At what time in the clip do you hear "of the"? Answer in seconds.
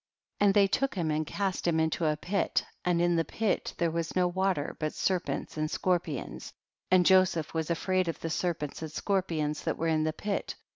8.07-8.31